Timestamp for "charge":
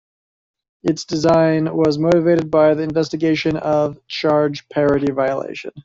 4.07-4.67